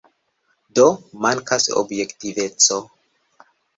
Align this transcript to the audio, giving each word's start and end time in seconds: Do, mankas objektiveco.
Do, 0.77 0.85
mankas 1.25 1.67
objektiveco. 1.83 2.79